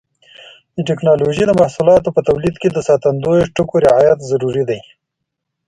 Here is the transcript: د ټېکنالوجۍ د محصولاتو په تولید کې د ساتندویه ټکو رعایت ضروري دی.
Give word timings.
د 0.75 0.77
ټېکنالوجۍ 0.87 1.43
د 1.47 1.51
محصولاتو 1.61 2.13
په 2.15 2.21
تولید 2.27 2.55
کې 2.61 2.69
د 2.71 2.77
ساتندویه 2.87 3.45
ټکو 3.55 3.75
رعایت 3.85 4.19
ضروري 4.31 4.63
دی. 4.69 4.79